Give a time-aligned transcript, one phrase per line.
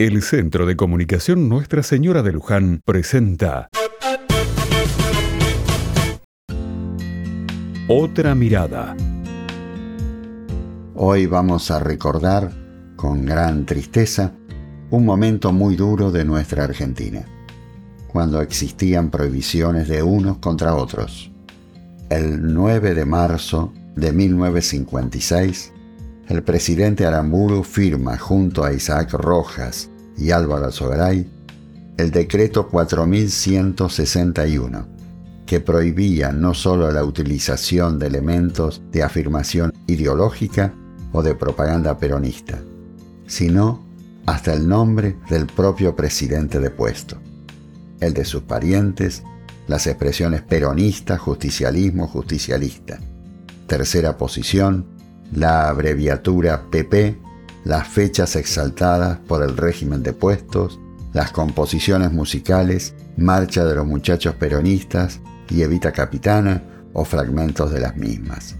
[0.00, 3.68] El Centro de Comunicación Nuestra Señora de Luján presenta
[7.88, 8.96] Otra mirada.
[10.94, 12.52] Hoy vamos a recordar,
[12.94, 14.34] con gran tristeza,
[14.90, 17.26] un momento muy duro de nuestra Argentina,
[18.06, 21.32] cuando existían prohibiciones de unos contra otros.
[22.08, 25.72] El 9 de marzo de 1956,
[26.28, 31.28] el presidente Aramburu firma junto a Isaac Rojas y Álvaro Sogaray
[31.96, 34.86] el decreto 4161,
[35.46, 40.72] que prohibía no solo la utilización de elementos de afirmación ideológica
[41.12, 42.60] o de propaganda peronista,
[43.26, 43.84] sino
[44.26, 47.18] hasta el nombre del propio presidente depuesto,
[47.98, 49.24] el de sus parientes,
[49.66, 53.00] las expresiones peronista, justicialismo, justicialista.
[53.66, 54.97] Tercera posición,
[55.32, 57.18] la abreviatura PP,
[57.64, 60.80] las fechas exaltadas por el régimen de puestos,
[61.12, 65.20] las composiciones musicales, Marcha de los Muchachos Peronistas
[65.50, 66.62] y Evita Capitana
[66.92, 68.56] o fragmentos de las mismas.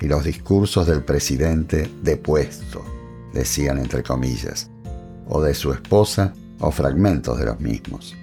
[0.00, 2.84] Y los discursos del presidente depuesto,
[3.32, 4.70] decían entre comillas,
[5.28, 8.14] o de su esposa o fragmentos de los mismos.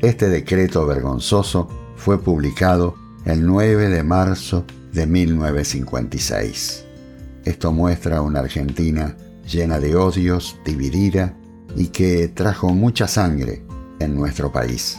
[0.00, 6.84] Este decreto vergonzoso fue publicado el 9 de marzo de 1956.
[7.44, 11.34] Esto muestra una Argentina llena de odios, dividida
[11.76, 13.62] y que trajo mucha sangre
[14.00, 14.98] en nuestro país.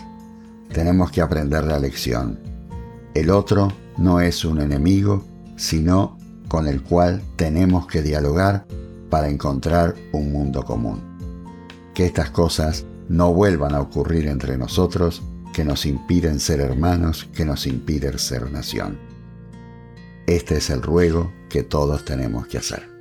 [0.73, 2.39] Tenemos que aprender la lección.
[3.13, 5.25] El otro no es un enemigo,
[5.57, 8.65] sino con el cual tenemos que dialogar
[9.09, 11.01] para encontrar un mundo común.
[11.93, 15.21] Que estas cosas no vuelvan a ocurrir entre nosotros
[15.53, 18.97] que nos impiden ser hermanos, que nos impiden ser nación.
[20.29, 22.98] Este es el ruego que todos tenemos que hacer.